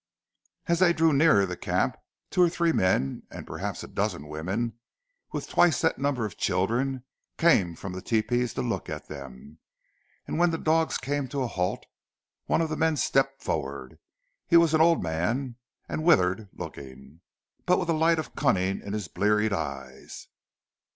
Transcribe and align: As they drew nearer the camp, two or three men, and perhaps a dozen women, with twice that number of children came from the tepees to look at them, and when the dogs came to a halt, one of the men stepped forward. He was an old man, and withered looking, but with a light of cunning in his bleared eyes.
As 0.65 0.79
they 0.79 0.93
drew 0.93 1.13
nearer 1.13 1.45
the 1.45 1.55
camp, 1.55 1.95
two 2.31 2.41
or 2.41 2.49
three 2.49 2.71
men, 2.71 3.21
and 3.29 3.45
perhaps 3.45 3.83
a 3.83 3.87
dozen 3.87 4.27
women, 4.27 4.79
with 5.31 5.47
twice 5.47 5.79
that 5.81 5.99
number 5.99 6.25
of 6.25 6.37
children 6.39 7.03
came 7.37 7.75
from 7.75 7.93
the 7.93 8.01
tepees 8.01 8.55
to 8.55 8.63
look 8.63 8.89
at 8.89 9.07
them, 9.09 9.59
and 10.25 10.39
when 10.39 10.49
the 10.49 10.57
dogs 10.57 10.97
came 10.97 11.27
to 11.27 11.43
a 11.43 11.47
halt, 11.47 11.85
one 12.47 12.61
of 12.61 12.69
the 12.69 12.77
men 12.77 12.97
stepped 12.97 13.43
forward. 13.43 13.99
He 14.47 14.57
was 14.57 14.73
an 14.73 14.81
old 14.81 15.03
man, 15.03 15.57
and 15.87 16.03
withered 16.03 16.49
looking, 16.51 17.21
but 17.67 17.77
with 17.77 17.87
a 17.89 17.93
light 17.93 18.17
of 18.17 18.33
cunning 18.35 18.81
in 18.81 18.93
his 18.93 19.07
bleared 19.07 19.53
eyes. 19.53 20.29